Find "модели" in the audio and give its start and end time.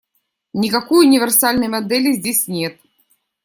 1.67-2.13